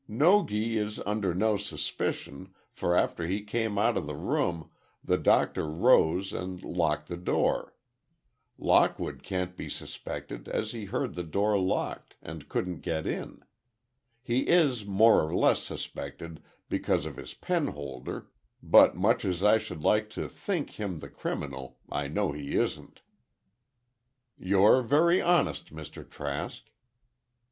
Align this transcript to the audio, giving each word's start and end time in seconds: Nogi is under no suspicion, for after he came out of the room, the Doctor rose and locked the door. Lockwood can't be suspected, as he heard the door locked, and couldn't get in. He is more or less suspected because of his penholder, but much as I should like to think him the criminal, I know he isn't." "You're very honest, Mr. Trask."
Nogi 0.07 0.79
is 0.79 0.99
under 1.05 1.31
no 1.35 1.57
suspicion, 1.57 2.55
for 2.71 2.95
after 2.97 3.27
he 3.27 3.43
came 3.43 3.77
out 3.77 3.97
of 3.97 4.07
the 4.07 4.15
room, 4.15 4.71
the 5.03 5.19
Doctor 5.19 5.69
rose 5.69 6.33
and 6.33 6.59
locked 6.63 7.07
the 7.07 7.15
door. 7.15 7.75
Lockwood 8.57 9.21
can't 9.21 9.55
be 9.55 9.69
suspected, 9.69 10.47
as 10.49 10.71
he 10.71 10.85
heard 10.85 11.13
the 11.13 11.21
door 11.23 11.55
locked, 11.59 12.15
and 12.19 12.49
couldn't 12.49 12.81
get 12.81 13.05
in. 13.05 13.43
He 14.23 14.47
is 14.47 14.87
more 14.87 15.29
or 15.29 15.35
less 15.35 15.61
suspected 15.61 16.41
because 16.67 17.05
of 17.05 17.17
his 17.17 17.35
penholder, 17.35 18.25
but 18.63 18.97
much 18.97 19.23
as 19.23 19.43
I 19.43 19.59
should 19.59 19.83
like 19.83 20.09
to 20.17 20.27
think 20.27 20.79
him 20.79 20.97
the 20.97 21.09
criminal, 21.09 21.77
I 21.91 22.07
know 22.07 22.31
he 22.31 22.55
isn't." 22.55 23.01
"You're 24.35 24.81
very 24.81 25.21
honest, 25.21 25.71
Mr. 25.71 26.09
Trask." 26.09 26.63